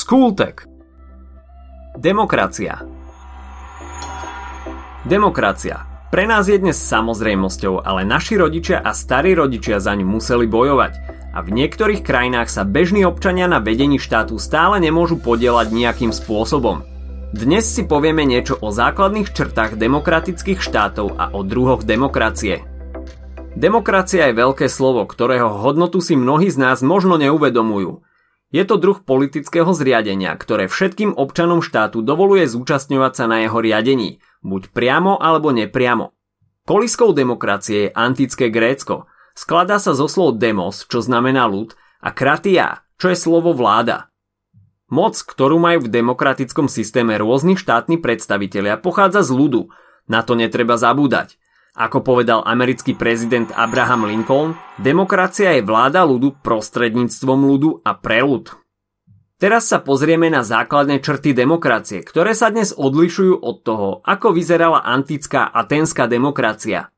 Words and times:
Skultek 0.00 0.64
Demokracia 2.00 2.80
Demokracia. 5.04 5.84
Pre 6.08 6.24
nás 6.24 6.48
je 6.48 6.56
dnes 6.56 6.72
samozrejmosťou, 6.72 7.84
ale 7.84 8.08
naši 8.08 8.40
rodičia 8.40 8.80
a 8.80 8.96
starí 8.96 9.36
rodičia 9.36 9.76
za 9.76 9.92
ňu 9.92 10.08
museli 10.08 10.48
bojovať 10.48 10.92
a 11.36 11.44
v 11.44 11.52
niektorých 11.52 12.00
krajinách 12.00 12.48
sa 12.48 12.64
bežní 12.64 13.04
občania 13.04 13.44
na 13.44 13.60
vedení 13.60 14.00
štátu 14.00 14.40
stále 14.40 14.80
nemôžu 14.80 15.20
podielať 15.20 15.68
nejakým 15.68 16.16
spôsobom. 16.16 16.80
Dnes 17.36 17.68
si 17.68 17.84
povieme 17.84 18.24
niečo 18.24 18.56
o 18.56 18.72
základných 18.72 19.28
črtách 19.36 19.76
demokratických 19.76 20.64
štátov 20.64 21.20
a 21.20 21.28
o 21.36 21.44
druhoch 21.44 21.84
demokracie. 21.84 22.64
Demokracia 23.52 24.32
je 24.32 24.40
veľké 24.48 24.64
slovo, 24.72 25.04
ktorého 25.04 25.60
hodnotu 25.60 26.00
si 26.00 26.16
mnohí 26.16 26.48
z 26.48 26.56
nás 26.56 26.80
možno 26.80 27.20
neuvedomujú– 27.20 28.00
je 28.50 28.66
to 28.66 28.82
druh 28.82 28.98
politického 28.98 29.70
zriadenia, 29.70 30.34
ktoré 30.34 30.66
všetkým 30.66 31.14
občanom 31.14 31.62
štátu 31.62 32.02
dovoluje 32.02 32.50
zúčastňovať 32.50 33.12
sa 33.14 33.24
na 33.30 33.46
jeho 33.46 33.58
riadení, 33.62 34.18
buď 34.42 34.74
priamo 34.74 35.18
alebo 35.22 35.54
nepriamo. 35.54 36.10
Koliskou 36.66 37.14
demokracie 37.14 37.88
je 37.88 37.94
antické 37.94 38.50
Grécko. 38.50 39.06
Skladá 39.38 39.78
sa 39.78 39.94
zo 39.94 40.10
slov 40.10 40.42
demos, 40.42 40.84
čo 40.90 40.98
znamená 40.98 41.46
ľud, 41.46 41.78
a 42.02 42.10
kratia, 42.10 42.82
čo 42.98 43.10
je 43.10 43.16
slovo 43.16 43.54
vláda. 43.54 44.10
Moc, 44.90 45.14
ktorú 45.14 45.62
majú 45.62 45.86
v 45.86 45.92
demokratickom 46.02 46.66
systéme 46.66 47.14
rôzni 47.14 47.54
štátni 47.54 48.02
predstavitelia, 48.02 48.74
pochádza 48.74 49.22
z 49.22 49.30
ľudu. 49.30 49.70
Na 50.10 50.26
to 50.26 50.34
netreba 50.34 50.74
zabúdať. 50.74 51.38
Ako 51.78 52.02
povedal 52.02 52.42
americký 52.42 52.98
prezident 52.98 53.46
Abraham 53.54 54.10
Lincoln, 54.10 54.58
demokracia 54.82 55.54
je 55.54 55.62
vláda 55.62 56.02
ľudu 56.02 56.42
prostredníctvom 56.42 57.46
ľudu 57.46 57.86
a 57.86 57.94
pre 57.94 58.26
ľud. 58.26 58.50
Teraz 59.40 59.72
sa 59.72 59.80
pozrieme 59.80 60.28
na 60.28 60.44
základné 60.44 61.00
črty 61.00 61.32
demokracie, 61.32 62.04
ktoré 62.04 62.36
sa 62.36 62.52
dnes 62.52 62.76
odlišujú 62.76 63.40
od 63.40 63.56
toho, 63.64 63.88
ako 64.04 64.36
vyzerala 64.36 64.84
antická 64.84 65.48
atenská 65.48 66.04
demokracia. 66.10 66.92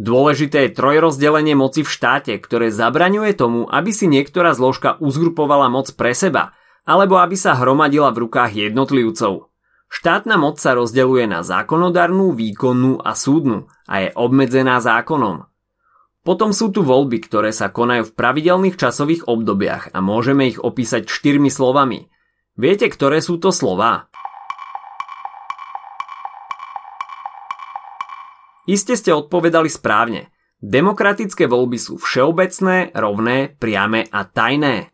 Dôležité 0.00 0.66
je 0.66 0.74
trojrozdelenie 0.74 1.54
moci 1.54 1.84
v 1.84 1.92
štáte, 1.92 2.34
ktoré 2.40 2.72
zabraňuje 2.72 3.36
tomu, 3.36 3.68
aby 3.68 3.92
si 3.92 4.08
niektorá 4.08 4.56
zložka 4.56 4.98
uzgrupovala 4.98 5.68
moc 5.68 5.92
pre 5.94 6.16
seba, 6.16 6.56
alebo 6.82 7.20
aby 7.20 7.38
sa 7.38 7.54
hromadila 7.54 8.10
v 8.10 8.26
rukách 8.26 8.56
jednotlivcov. 8.56 9.51
Štátna 9.92 10.40
moc 10.40 10.56
sa 10.56 10.72
rozdeľuje 10.72 11.28
na 11.28 11.44
zákonodárnu, 11.44 12.32
výkonnú 12.32 13.04
a 13.04 13.12
súdnu 13.12 13.68
a 13.84 13.94
je 14.00 14.08
obmedzená 14.16 14.80
zákonom. 14.80 15.44
Potom 16.24 16.56
sú 16.56 16.72
tu 16.72 16.80
voľby, 16.80 17.20
ktoré 17.20 17.52
sa 17.52 17.68
konajú 17.68 18.08
v 18.08 18.16
pravidelných 18.16 18.80
časových 18.80 19.28
obdobiach 19.28 19.92
a 19.92 20.00
môžeme 20.00 20.48
ich 20.48 20.56
opísať 20.56 21.12
štyrmi 21.12 21.52
slovami. 21.52 22.08
Viete, 22.56 22.88
ktoré 22.88 23.20
sú 23.20 23.36
to 23.36 23.52
slová? 23.52 24.08
Iste 28.64 28.96
ste 28.96 29.12
odpovedali 29.12 29.68
správne. 29.68 30.32
Demokratické 30.62 31.44
voľby 31.44 31.76
sú 31.76 32.00
všeobecné, 32.00 32.96
rovné, 32.96 33.52
priame 33.60 34.08
a 34.08 34.24
tajné. 34.24 34.91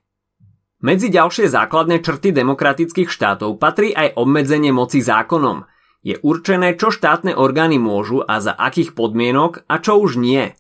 Medzi 0.78 1.10
ďalšie 1.10 1.50
základné 1.50 2.06
črty 2.06 2.30
demokratických 2.30 3.10
štátov 3.10 3.58
patrí 3.58 3.90
aj 3.90 4.14
obmedzenie 4.14 4.70
moci 4.70 5.02
zákonom. 5.02 5.66
Je 6.06 6.14
určené, 6.22 6.78
čo 6.78 6.94
štátne 6.94 7.34
orgány 7.34 7.82
môžu 7.82 8.22
a 8.22 8.38
za 8.38 8.54
akých 8.54 8.94
podmienok 8.94 9.66
a 9.66 9.82
čo 9.82 9.98
už 9.98 10.22
nie. 10.22 10.54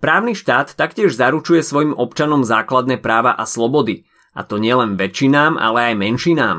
Právny 0.00 0.32
štát 0.32 0.72
taktiež 0.72 1.12
zaručuje 1.12 1.60
svojim 1.60 1.92
občanom 1.92 2.40
základné 2.40 3.04
práva 3.04 3.36
a 3.36 3.44
slobody, 3.44 4.08
a 4.32 4.48
to 4.48 4.56
nielen 4.56 4.96
väčšinám, 4.96 5.60
ale 5.60 5.92
aj 5.92 5.94
menšinám. 6.08 6.58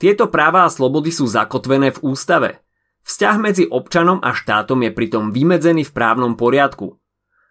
Tieto 0.00 0.32
práva 0.32 0.64
a 0.64 0.72
slobody 0.72 1.12
sú 1.12 1.28
zakotvené 1.28 1.92
v 1.92 2.00
ústave. 2.08 2.64
Vzťah 3.04 3.36
medzi 3.36 3.68
občanom 3.68 4.16
a 4.24 4.32
štátom 4.32 4.80
je 4.80 4.96
pritom 4.96 5.28
vymedzený 5.28 5.84
v 5.84 5.92
právnom 5.92 6.40
poriadku. 6.40 6.96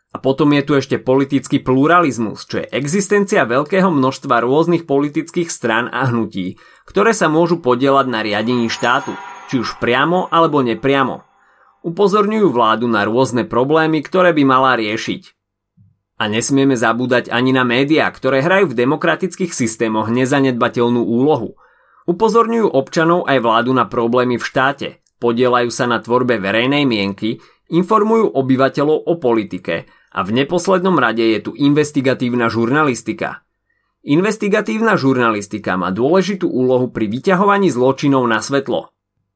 A 0.10 0.18
potom 0.18 0.50
je 0.58 0.66
tu 0.66 0.74
ešte 0.74 0.98
politický 0.98 1.62
pluralizmus, 1.62 2.50
čo 2.50 2.66
je 2.66 2.72
existencia 2.74 3.46
veľkého 3.46 3.94
množstva 3.94 4.42
rôznych 4.42 4.90
politických 4.90 5.54
strán 5.54 5.86
a 5.94 6.10
hnutí, 6.10 6.58
ktoré 6.90 7.14
sa 7.14 7.30
môžu 7.30 7.62
podielať 7.62 8.10
na 8.10 8.26
riadení 8.26 8.74
štátu, 8.74 9.14
či 9.54 9.62
už 9.62 9.78
priamo 9.78 10.26
alebo 10.34 10.66
nepriamo. 10.66 11.22
Upozorňujú 11.86 12.50
vládu 12.50 12.90
na 12.90 13.06
rôzne 13.06 13.46
problémy, 13.46 14.02
ktoré 14.02 14.34
by 14.34 14.44
mala 14.50 14.74
riešiť. 14.82 15.38
A 16.20 16.28
nesmieme 16.28 16.74
zabúdať 16.74 17.30
ani 17.30 17.54
na 17.54 17.62
médiá, 17.62 18.10
ktoré 18.10 18.42
hrajú 18.42 18.74
v 18.74 18.78
demokratických 18.82 19.54
systémoch 19.54 20.10
nezanedbateľnú 20.10 21.06
úlohu. 21.06 21.54
Upozorňujú 22.10 22.66
občanov 22.66 23.30
aj 23.30 23.46
vládu 23.46 23.72
na 23.78 23.86
problémy 23.86 24.42
v 24.42 24.44
štáte, 24.44 24.88
podielajú 25.22 25.70
sa 25.70 25.86
na 25.86 26.02
tvorbe 26.02 26.42
verejnej 26.42 26.84
mienky, 26.84 27.40
informujú 27.70 28.34
obyvateľov 28.34 29.06
o 29.06 29.14
politike 29.22 29.99
a 30.10 30.26
v 30.26 30.44
neposlednom 30.44 30.98
rade 30.98 31.22
je 31.22 31.40
tu 31.40 31.52
investigatívna 31.54 32.50
žurnalistika. 32.50 33.46
Investigatívna 34.02 34.96
žurnalistika 34.96 35.76
má 35.76 35.92
dôležitú 35.92 36.48
úlohu 36.48 36.90
pri 36.90 37.12
vyťahovaní 37.12 37.70
zločinov 37.70 38.26
na 38.26 38.40
svetlo. 38.40 38.90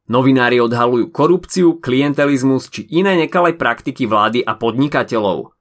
Novinári 0.07 0.59
odhalujú 0.59 1.15
korupciu, 1.15 1.79
klientelizmus 1.79 2.67
či 2.67 2.87
iné 2.91 3.15
nekalé 3.15 3.55
praktiky 3.55 4.03
vlády 4.03 4.43
a 4.43 4.55
podnikateľov. 4.55 5.55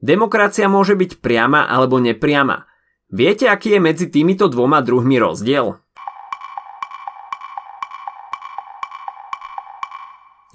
Demokracia 0.00 0.64
môže 0.64 0.96
byť 0.96 1.20
priama 1.20 1.68
alebo 1.68 2.00
nepriama. 2.00 2.64
Viete, 3.12 3.52
aký 3.52 3.76
je 3.76 3.80
medzi 3.84 4.06
týmito 4.08 4.48
dvoma 4.48 4.80
druhmi 4.80 5.20
rozdiel? 5.20 5.76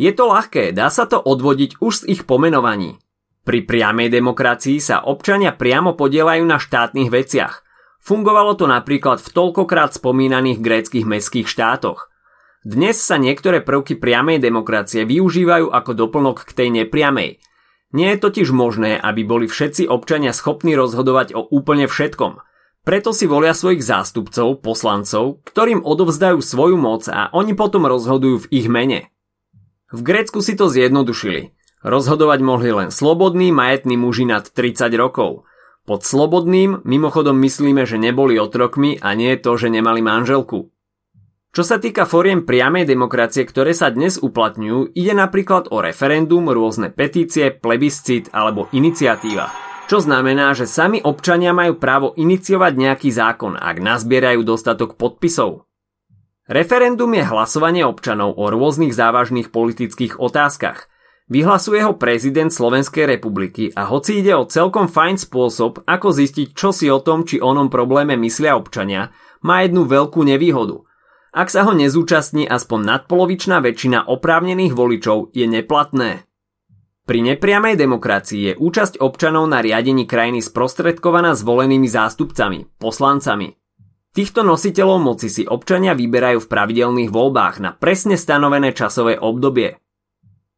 Je 0.02 0.12
to 0.12 0.28
ľahké, 0.28 0.74
dá 0.74 0.90
sa 0.90 1.06
to 1.06 1.22
odvodiť 1.22 1.80
už 1.80 2.04
z 2.04 2.04
ich 2.18 2.22
pomenovaní. 2.26 3.05
Pri 3.46 3.62
priamej 3.62 4.10
demokracii 4.10 4.82
sa 4.82 5.06
občania 5.06 5.54
priamo 5.54 5.94
podielajú 5.94 6.42
na 6.50 6.58
štátnych 6.58 7.14
veciach. 7.14 7.62
Fungovalo 8.02 8.58
to 8.58 8.66
napríklad 8.66 9.22
v 9.22 9.30
toľkokrát 9.30 9.94
spomínaných 9.94 10.58
gréckých 10.66 11.06
mestských 11.06 11.46
štátoch. 11.46 12.10
Dnes 12.66 12.98
sa 12.98 13.22
niektoré 13.22 13.62
prvky 13.62 14.02
priamej 14.02 14.42
demokracie 14.42 15.06
využívajú 15.06 15.70
ako 15.70 15.92
doplnok 15.94 16.42
k 16.42 16.52
tej 16.58 16.70
nepriamej. 16.74 17.38
Nie 17.94 18.18
je 18.18 18.24
totiž 18.26 18.50
možné, 18.50 18.98
aby 18.98 19.22
boli 19.22 19.46
všetci 19.46 19.86
občania 19.94 20.34
schopní 20.34 20.74
rozhodovať 20.74 21.38
o 21.38 21.46
úplne 21.46 21.86
všetkom. 21.86 22.42
Preto 22.82 23.14
si 23.14 23.30
volia 23.30 23.54
svojich 23.54 23.86
zástupcov, 23.86 24.66
poslancov, 24.66 25.46
ktorým 25.46 25.86
odovzdajú 25.86 26.42
svoju 26.42 26.78
moc 26.82 27.06
a 27.10 27.30
oni 27.30 27.54
potom 27.54 27.86
rozhodujú 27.86 28.46
v 28.46 28.50
ich 28.50 28.68
mene. 28.70 29.14
V 29.94 30.02
Grécku 30.02 30.42
si 30.42 30.58
to 30.58 30.66
zjednodušili. 30.66 31.55
Rozhodovať 31.86 32.40
mohli 32.42 32.74
len 32.74 32.90
slobodní 32.90 33.54
majetní 33.54 33.94
muži 33.94 34.26
nad 34.26 34.42
30 34.42 34.90
rokov. 34.98 35.46
Pod 35.86 36.02
slobodným 36.02 36.82
mimochodom 36.82 37.38
myslíme, 37.38 37.86
že 37.86 38.02
neboli 38.02 38.42
otrokmi 38.42 38.98
a 38.98 39.14
nie 39.14 39.38
to, 39.38 39.54
že 39.54 39.70
nemali 39.70 40.02
manželku. 40.02 40.74
Čo 41.54 41.62
sa 41.62 41.78
týka 41.78 42.10
foriem 42.10 42.42
priamej 42.42 42.90
demokracie, 42.90 43.46
ktoré 43.46 43.78
sa 43.78 43.94
dnes 43.94 44.18
uplatňujú, 44.18 44.98
ide 44.98 45.14
napríklad 45.14 45.70
o 45.70 45.78
referendum, 45.78 46.50
rôzne 46.50 46.90
petície, 46.90 47.54
plebiscit 47.54 48.34
alebo 48.34 48.66
iniciatíva. 48.74 49.54
Čo 49.86 50.02
znamená, 50.02 50.58
že 50.58 50.66
sami 50.66 51.06
občania 51.06 51.54
majú 51.54 51.78
právo 51.78 52.18
iniciovať 52.18 52.74
nejaký 52.82 53.14
zákon, 53.14 53.62
ak 53.62 53.78
nazbierajú 53.78 54.42
dostatok 54.42 54.98
podpisov. 54.98 55.70
Referendum 56.50 57.14
je 57.14 57.30
hlasovanie 57.30 57.86
občanov 57.86 58.42
o 58.42 58.50
rôznych 58.50 58.90
závažných 58.90 59.54
politických 59.54 60.18
otázkach– 60.18 60.90
Vyhlasuje 61.26 61.82
ho 61.82 61.98
prezident 61.98 62.54
Slovenskej 62.54 63.10
republiky 63.10 63.74
a 63.74 63.90
hoci 63.90 64.22
ide 64.22 64.38
o 64.38 64.46
celkom 64.46 64.86
fajn 64.86 65.18
spôsob, 65.18 65.82
ako 65.90 66.14
zistiť, 66.14 66.54
čo 66.54 66.70
si 66.70 66.86
o 66.86 67.02
tom 67.02 67.26
či 67.26 67.42
onom 67.42 67.74
probléme 67.74 68.14
myslia 68.14 68.54
občania, 68.54 69.10
má 69.42 69.66
jednu 69.66 69.90
veľkú 69.90 70.22
nevýhodu. 70.22 70.86
Ak 71.34 71.50
sa 71.50 71.66
ho 71.66 71.74
nezúčastní 71.74 72.46
aspoň 72.46 72.80
nadpolovičná 72.86 73.58
väčšina 73.58 74.06
oprávnených 74.06 74.78
voličov, 74.78 75.34
je 75.34 75.50
neplatné. 75.50 76.30
Pri 77.10 77.20
nepriamej 77.26 77.74
demokracii 77.74 78.42
je 78.50 78.54
účasť 78.62 79.02
občanov 79.02 79.50
na 79.50 79.66
riadení 79.66 80.06
krajiny 80.06 80.46
sprostredkovaná 80.46 81.34
zvolenými 81.34 81.90
zástupcami, 81.90 82.70
poslancami. 82.78 83.58
Týchto 84.14 84.46
nositeľov 84.46 85.02
moci 85.02 85.28
si 85.28 85.44
občania 85.46 85.98
vyberajú 85.98 86.38
v 86.46 86.50
pravidelných 86.54 87.10
voľbách 87.10 87.56
na 87.66 87.74
presne 87.74 88.16
stanovené 88.16 88.72
časové 88.72 89.20
obdobie, 89.20 89.85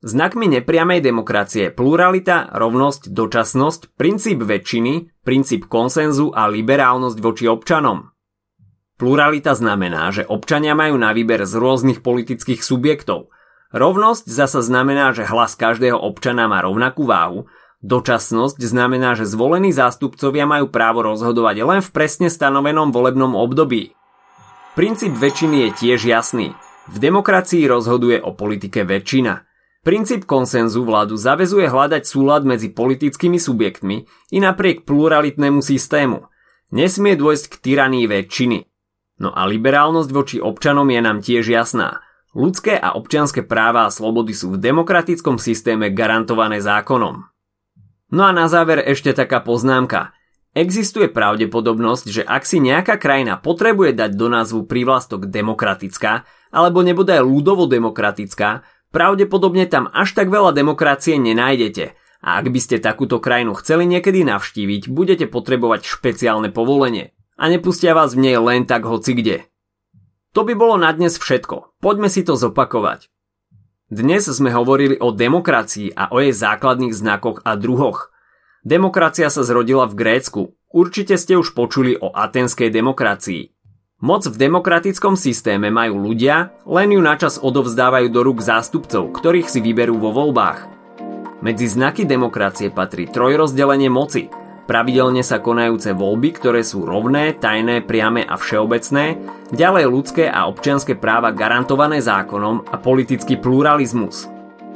Znakmi 0.07 0.48
nepriamej 0.48 1.04
demokracie 1.04 1.68
pluralita, 1.68 2.48
rovnosť, 2.56 3.12
dočasnosť, 3.12 4.00
princíp 4.00 4.39
väčšiny, 4.39 5.19
princíp 5.27 5.68
konsenzu 5.68 6.31
a 6.31 6.48
liberálnosť 6.48 7.19
voči 7.19 7.51
občanom. 7.51 8.15
Pluralita 8.95 9.51
znamená, 9.51 10.07
že 10.15 10.24
občania 10.24 10.80
majú 10.80 10.95
na 10.95 11.12
výber 11.12 11.44
z 11.44 11.59
rôznych 11.59 12.00
politických 12.00 12.63
subjektov. 12.63 13.36
Rovnosť 13.75 14.31
zasa 14.31 14.63
znamená, 14.63 15.12
že 15.12 15.27
hlas 15.27 15.59
každého 15.59 16.00
občana 16.00 16.48
má 16.48 16.63
rovnakú 16.63 17.03
váhu. 17.03 17.51
Dočasnosť 17.83 18.63
znamená, 18.63 19.12
že 19.19 19.27
zvolení 19.27 19.75
zástupcovia 19.75 20.48
majú 20.48 20.71
právo 20.71 21.03
rozhodovať 21.03 21.68
len 21.68 21.80
v 21.83 21.89
presne 21.92 22.31
stanovenom 22.31 22.95
volebnom 22.95 23.36
období. 23.36 23.92
Princíp 24.80 25.19
väčšiny 25.19 25.68
je 25.68 25.69
tiež 25.83 26.07
jasný. 26.07 26.56
V 26.88 26.95
demokracii 26.95 27.68
rozhoduje 27.68 28.24
o 28.24 28.31
politike 28.31 28.88
väčšina. 28.88 29.46
Princíp 29.85 30.25
konsenzu 30.25 30.83
vládu 30.83 31.15
zavezuje 31.15 31.69
hľadať 31.69 32.03
súlad 32.03 32.44
medzi 32.44 32.74
politickými 32.74 33.38
subjektmi 33.38 34.03
i 34.33 34.38
napriek 34.41 34.83
pluralitnému 34.83 35.63
systému. 35.63 36.27
Nesmie 36.74 37.15
dôjsť 37.15 37.45
k 37.47 37.56
tyranii 37.63 38.06
väčšiny. 38.09 38.68
No 39.18 39.33
a 39.33 39.47
liberálnosť 39.50 40.09
voči 40.13 40.38
občanom 40.38 40.85
je 40.91 41.01
nám 41.01 41.24
tiež 41.24 41.47
jasná. 41.47 42.03
Ľudské 42.38 42.77
a 42.77 42.94
občianské 42.94 43.41
práva 43.41 43.88
a 43.88 43.94
slobody 43.94 44.35
sú 44.35 44.53
v 44.53 44.62
demokratickom 44.62 45.41
systéme 45.41 45.89
garantované 45.89 46.62
zákonom. 46.62 47.25
No 48.13 48.21
a 48.24 48.31
na 48.31 48.45
záver 48.45 48.83
ešte 48.85 49.15
taká 49.15 49.41
poznámka. 49.41 50.13
Existuje 50.53 51.09
pravdepodobnosť, 51.09 52.06
že 52.09 52.24
ak 52.25 52.44
si 52.45 52.57
nejaká 52.57 52.97
krajina 52.97 53.38
potrebuje 53.38 53.94
dať 53.94 54.12
do 54.18 54.27
názvu 54.29 54.65
prívlastok 54.65 55.29
demokratická 55.29 56.25
alebo 56.50 56.81
nebude 56.81 57.13
aj 57.13 57.25
ľudovo 57.25 57.69
demokratická, 57.69 58.65
pravdepodobne 58.95 59.68
tam 59.68 59.92
až 59.92 60.16
tak 60.18 60.31
veľa 60.31 60.56
demokracie 60.56 61.19
nenájdete 61.19 61.98
a 62.22 62.42
ak 62.42 62.50
by 62.50 62.60
ste 62.60 62.84
takúto 62.84 63.22
krajinu 63.22 63.54
chceli 63.56 63.86
niekedy 63.86 64.25
navštíviť, 64.25 64.89
budete 64.89 65.25
potrebovať 65.30 65.86
špeciálne 65.86 66.50
povolenie 66.50 67.13
a 67.38 67.44
nepustia 67.48 67.94
vás 67.94 68.18
v 68.18 68.30
nej 68.30 68.38
len 68.42 68.66
tak 68.66 68.84
hoci 68.84 69.13
kde. 69.13 69.38
To 70.34 70.45
by 70.45 70.54
bolo 70.54 70.78
na 70.78 70.92
dnes 70.94 71.18
všetko. 71.18 71.80
Poďme 71.81 72.10
si 72.10 72.22
to 72.22 72.38
zopakovať. 72.38 73.10
Dnes 73.88 74.28
sme 74.28 74.51
hovorili 74.51 75.00
o 75.00 75.16
demokracii 75.16 75.95
a 75.95 76.12
o 76.12 76.19
jej 76.19 76.36
základných 76.36 76.92
znakoch 76.92 77.42
a 77.48 77.56
druhoch. 77.56 78.12
Demokracia 78.68 79.31
sa 79.31 79.48
zrodila 79.48 79.88
v 79.88 79.95
Grécku. 79.95 80.42
Určite 80.68 81.16
ste 81.16 81.39
už 81.39 81.56
počuli 81.56 81.95
o 81.95 82.12
atenskej 82.12 82.68
demokracii. 82.68 83.56
Moc 83.97 84.29
v 84.29 84.38
demokratickom 84.38 85.17
systéme 85.17 85.73
majú 85.73 85.97
ľudia, 85.97 86.53
len 86.69 86.94
ju 86.94 87.01
načas 87.01 87.41
odovzdávajú 87.41 88.13
do 88.13 88.21
rúk 88.21 88.45
zástupcov, 88.45 89.09
ktorých 89.09 89.49
si 89.49 89.57
vyberú 89.57 89.97
vo 89.97 90.13
voľbách. 90.13 90.69
Medzi 91.41 91.65
znaky 91.65 92.05
demokracie 92.05 92.69
patrí 92.69 93.09
trojrozdelenie 93.09 93.89
moci, 93.89 94.29
pravidelne 94.69 95.25
sa 95.25 95.41
konajúce 95.41 95.97
voľby, 95.97 96.29
ktoré 96.29 96.61
sú 96.61 96.85
rovné, 96.85 97.41
tajné, 97.41 97.81
priame 97.89 98.21
a 98.21 98.38
všeobecné, 98.38 99.17
ďalej 99.49 99.85
ľudské 99.89 100.29
a 100.29 100.45
občianske 100.45 100.93
práva 100.93 101.33
garantované 101.33 101.97
zákonom 101.97 102.69
a 102.69 102.77
politický 102.77 103.41
pluralizmus. 103.41 104.29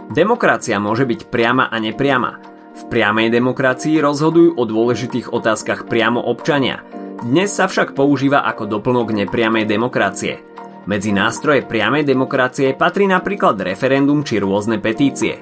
Demokracia 0.09 0.81
môže 0.81 1.05
byť 1.05 1.29
priama 1.29 1.69
a 1.69 1.77
nepriama. 1.77 2.41
V 2.73 2.89
priamej 2.89 3.29
demokracii 3.29 4.01
rozhodujú 4.01 4.57
o 4.57 4.65
dôležitých 4.65 5.29
otázkach 5.29 5.85
priamo 5.85 6.25
občania– 6.25 6.81
dnes 7.21 7.53
sa 7.53 7.69
však 7.69 7.93
používa 7.93 8.41
ako 8.49 8.65
doplnok 8.65 9.13
nepriamej 9.13 9.69
demokracie. 9.69 10.41
Medzi 10.89 11.13
nástroje 11.13 11.61
priamej 11.61 12.01
demokracie 12.01 12.73
patrí 12.73 13.05
napríklad 13.05 13.61
referendum 13.61 14.25
či 14.25 14.41
rôzne 14.41 14.81
petície. 14.81 15.37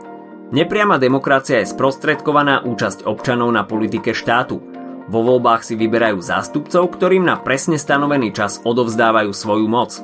Nepriama 0.52 1.00
demokracia 1.00 1.64
je 1.64 1.72
sprostredkovaná 1.72 2.68
účasť 2.68 3.08
občanov 3.08 3.56
na 3.56 3.64
politike 3.64 4.12
štátu. 4.12 4.60
Vo 5.08 5.20
voľbách 5.24 5.64
si 5.64 5.80
vyberajú 5.80 6.20
zástupcov, 6.20 6.84
ktorým 7.00 7.24
na 7.24 7.40
presne 7.40 7.80
stanovený 7.80 8.36
čas 8.36 8.60
odovzdávajú 8.60 9.32
svoju 9.32 9.68
moc. 9.72 10.04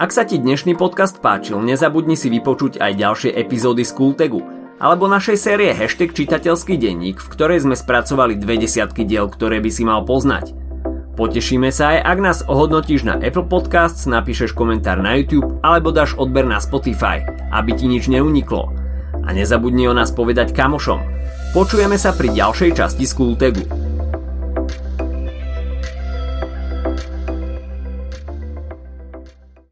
Ak 0.00 0.08
sa 0.08 0.24
ti 0.24 0.40
dnešný 0.40 0.72
podcast 0.72 1.20
páčil, 1.20 1.60
nezabudni 1.60 2.16
si 2.16 2.32
vypočuť 2.32 2.80
aj 2.80 2.92
ďalšie 2.96 3.30
epizódy 3.36 3.84
z 3.84 3.92
Kultegu– 3.92 4.40
alebo 4.78 5.10
našej 5.10 5.36
série 5.38 5.74
Hashtag 5.74 6.14
čitateľský 6.14 6.78
denník, 6.78 7.18
v 7.18 7.30
ktorej 7.34 7.66
sme 7.66 7.74
spracovali 7.74 8.38
dve 8.38 8.62
desiatky 8.62 9.02
diel, 9.02 9.26
ktoré 9.26 9.58
by 9.58 9.70
si 9.70 9.82
mal 9.82 10.06
poznať. 10.06 10.54
Potešíme 11.18 11.74
sa 11.74 11.98
aj, 11.98 11.98
ak 12.06 12.18
nás 12.22 12.38
ohodnotíš 12.46 13.02
na 13.02 13.18
Apple 13.18 13.50
Podcasts, 13.50 14.06
napíšeš 14.06 14.54
komentár 14.54 15.02
na 15.02 15.18
YouTube 15.18 15.58
alebo 15.66 15.90
dáš 15.90 16.14
odber 16.14 16.46
na 16.46 16.62
Spotify, 16.62 17.26
aby 17.50 17.74
ti 17.74 17.90
nič 17.90 18.06
neuniklo. 18.06 18.70
A 19.26 19.34
nezabudni 19.34 19.90
o 19.90 19.94
nás 19.98 20.14
povedať 20.14 20.54
kamošom. 20.54 21.02
Počujeme 21.58 21.98
sa 21.98 22.14
pri 22.14 22.30
ďalšej 22.38 22.70
časti 22.78 23.02
Skultegu. 23.02 23.87